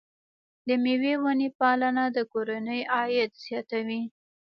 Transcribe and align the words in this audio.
د 0.67 0.69
مېوو 0.83 1.13
ونې 1.23 1.49
پالنه 1.59 2.05
د 2.15 2.17
کورنۍ 2.31 2.81
عاید 2.95 3.31
زیاتوي. 3.45 4.01